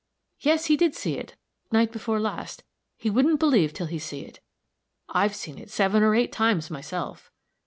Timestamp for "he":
0.65-0.75, 2.97-3.11, 3.85-3.99